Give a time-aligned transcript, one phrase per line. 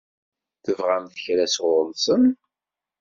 [0.63, 2.23] Tebɣamt kra sɣur-sen?